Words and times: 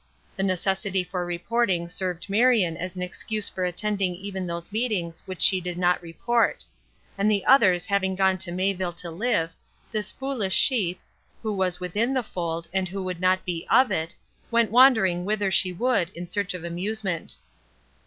The 0.35 0.41
necessity 0.41 1.03
for 1.03 1.27
reporting 1.27 1.87
served 1.87 2.27
Marion 2.27 2.75
as 2.75 2.95
an 2.95 3.03
excuse 3.03 3.49
for 3.49 3.63
attending 3.65 4.15
even 4.15 4.47
those 4.47 4.71
meetings 4.71 5.21
which 5.27 5.43
she 5.43 5.61
did 5.61 5.77
not 5.77 6.01
report; 6.01 6.65
and 7.19 7.29
the 7.29 7.45
others 7.45 7.85
having 7.85 8.15
gone 8.15 8.39
to 8.39 8.51
Mayville 8.51 8.93
to 8.93 9.11
live, 9.11 9.51
this 9.91 10.11
foolish 10.11 10.55
sheep, 10.55 10.99
who 11.43 11.53
was 11.53 11.79
within 11.79 12.15
the 12.15 12.23
fold, 12.23 12.67
and 12.73 12.87
who 12.87 13.03
would 13.03 13.21
not 13.21 13.45
be 13.45 13.67
of 13.69 13.91
it, 13.91 14.15
went 14.49 14.71
wandering 14.71 15.23
whither 15.23 15.51
she 15.51 15.71
would 15.71 16.09
in 16.15 16.27
search 16.27 16.55
of 16.55 16.63
amusement. 16.63 17.37